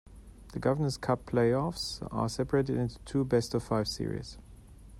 [0.53, 4.39] The Governors' Cup Playoffs are separated into two best-of-five series.